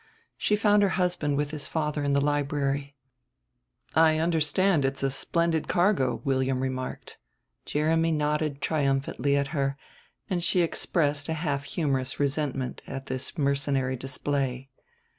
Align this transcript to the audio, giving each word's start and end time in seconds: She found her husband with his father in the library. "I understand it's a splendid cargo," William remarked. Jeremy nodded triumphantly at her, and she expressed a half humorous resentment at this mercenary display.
She 0.35 0.55
found 0.55 0.81
her 0.81 0.89
husband 0.97 1.37
with 1.37 1.51
his 1.51 1.67
father 1.67 2.03
in 2.03 2.13
the 2.13 2.21
library. 2.25 2.95
"I 3.93 4.17
understand 4.17 4.83
it's 4.83 5.03
a 5.03 5.11
splendid 5.11 5.67
cargo," 5.67 6.21
William 6.23 6.59
remarked. 6.61 7.19
Jeremy 7.65 8.11
nodded 8.11 8.61
triumphantly 8.61 9.37
at 9.37 9.49
her, 9.49 9.77
and 10.27 10.43
she 10.43 10.61
expressed 10.63 11.29
a 11.29 11.33
half 11.35 11.65
humorous 11.65 12.19
resentment 12.19 12.81
at 12.87 13.05
this 13.05 13.37
mercenary 13.37 13.95
display. 13.95 14.71